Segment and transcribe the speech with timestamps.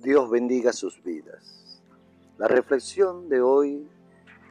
[0.00, 1.82] Dios bendiga sus vidas.
[2.36, 3.90] La reflexión de hoy,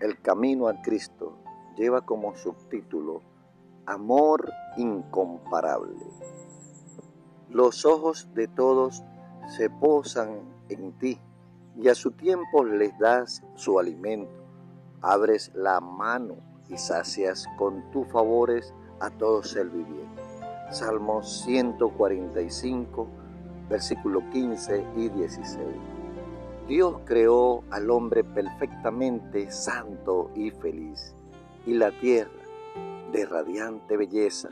[0.01, 1.37] El camino a Cristo,
[1.77, 3.21] lleva como subtítulo
[3.85, 5.95] Amor incomparable.
[7.49, 9.05] Los ojos de todos
[9.55, 11.17] se posan en ti
[11.77, 14.43] y a su tiempo les das su alimento.
[15.01, 16.35] Abres la mano
[16.67, 20.21] y sacias con tus favores a todo ser viviente.
[20.71, 23.26] Salmo 145
[23.69, 25.57] versículo 15 y 16.
[26.67, 31.15] Dios creó al hombre perfectamente santo y feliz,
[31.65, 32.31] y la tierra,
[33.11, 34.49] de radiante belleza,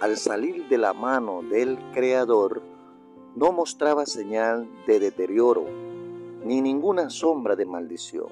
[0.00, 2.62] al salir de la mano del Creador,
[3.34, 5.64] no mostraba señal de deterioro,
[6.44, 8.28] ni ninguna sombra de maldición.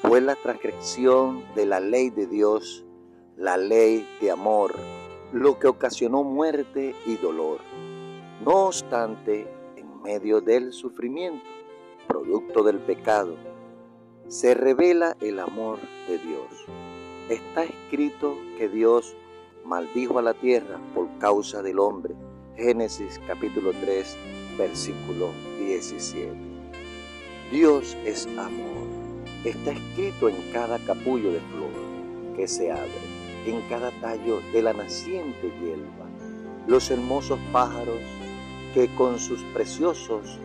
[0.00, 2.84] Fue la transgresión de la ley de Dios,
[3.36, 4.74] la ley de amor,
[5.32, 7.58] lo que ocasionó muerte y dolor.
[8.44, 9.46] No obstante,
[10.02, 11.44] medio del sufrimiento,
[12.08, 13.36] producto del pecado,
[14.28, 16.46] se revela el amor de Dios.
[17.28, 19.16] Está escrito que Dios
[19.64, 22.14] maldijo a la tierra por causa del hombre.
[22.56, 24.16] Génesis capítulo 3,
[24.58, 26.32] versículo 17.
[27.50, 28.86] Dios es amor.
[29.44, 32.90] Está escrito en cada capullo de flor que se abre,
[33.46, 36.06] en cada tallo de la naciente hierba.
[36.66, 37.98] Los hermosos pájaros
[38.74, 40.38] que con sus preciosos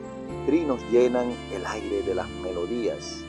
[0.45, 3.23] trinos llenan el aire de las melodías,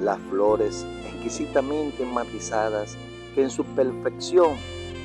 [0.00, 2.96] las flores exquisitamente matizadas
[3.34, 4.56] que en su perfección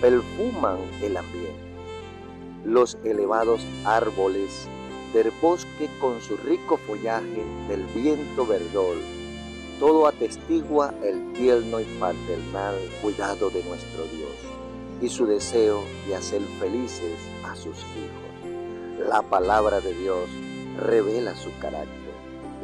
[0.01, 1.53] perfuman el ambiente,
[2.65, 4.67] los elevados árboles
[5.13, 8.97] del bosque con su rico follaje del viento verdol,
[9.79, 14.35] todo atestigua el tierno y paternal cuidado de nuestro Dios
[15.01, 18.28] y su deseo de hacer felices a sus hijos.
[19.08, 20.30] La palabra de Dios
[20.78, 22.14] revela su carácter.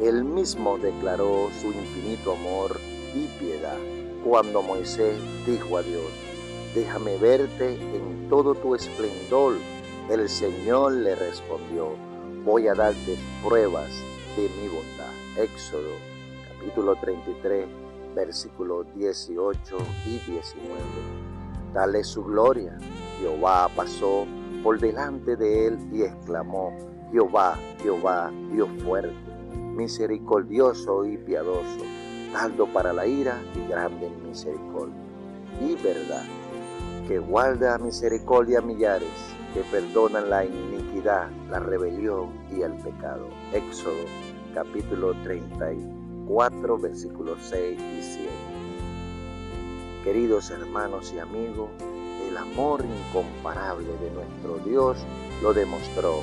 [0.02, 2.78] Él mismo declaró su infinito amor
[3.14, 3.78] y piedad
[4.22, 6.04] cuando Moisés dijo a Dios,
[6.74, 9.54] déjame verte en todo tu esplendor.
[10.10, 11.94] El Señor le respondió,
[12.44, 13.90] voy a darte pruebas
[14.36, 15.42] de mi bondad.
[15.42, 15.90] Éxodo
[16.58, 17.66] capítulo 33,
[18.14, 20.80] versículos 18 y 19.
[21.72, 22.76] Dale su gloria.
[23.20, 24.26] Jehová pasó
[24.66, 26.76] por delante de él y exclamó,
[27.12, 29.14] Jehová, Jehová, Dios fuerte,
[29.76, 31.84] misericordioso y piadoso,
[32.34, 34.96] alto para la ira y grande en misericordia.
[35.60, 36.24] Y verdad,
[37.06, 39.08] que guarda misericordia a millares,
[39.54, 43.28] que perdonan la iniquidad, la rebelión y el pecado.
[43.52, 43.94] Éxodo
[44.52, 48.30] capítulo 34, versículos 6 y 7.
[50.02, 51.70] Queridos hermanos y amigos,
[52.36, 54.98] el amor incomparable de nuestro Dios
[55.42, 56.22] lo demostró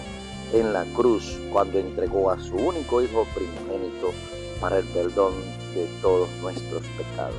[0.53, 4.11] en la cruz cuando entregó a su único Hijo primogénito
[4.61, 5.33] para el perdón
[5.73, 7.35] de todos nuestros pecados.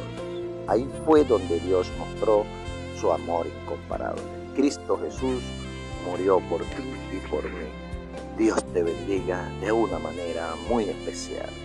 [0.66, 2.44] Ahí fue donde Dios mostró
[3.00, 4.22] su amor incomparable.
[4.56, 5.42] Cristo Jesús
[6.04, 7.68] murió por ti y por mí.
[8.36, 11.63] Dios te bendiga de una manera muy especial.